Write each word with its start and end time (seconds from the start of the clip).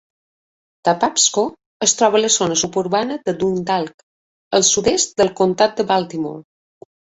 Patapsco 0.87 1.43
es 1.87 1.93
troba 1.99 2.19
a 2.21 2.21
la 2.23 2.31
zona 2.37 2.57
suburbana 2.63 3.19
de 3.29 3.37
Dundalk, 3.45 4.03
al 4.61 4.67
sud-est 4.73 5.17
del 5.23 5.33
comtat 5.43 5.79
de 5.83 5.89
Baltimore. 5.95 6.45